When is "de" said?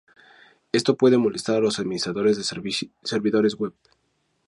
2.35-2.91